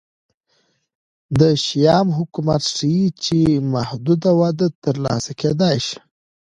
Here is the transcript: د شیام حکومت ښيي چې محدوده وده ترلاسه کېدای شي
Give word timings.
د 1.39 1.41
شیام 1.65 2.07
حکومت 2.17 2.61
ښيي 2.75 3.05
چې 3.23 3.37
محدوده 3.73 4.31
وده 4.39 4.67
ترلاسه 4.83 5.31
کېدای 5.41 5.77
شي 5.87 5.97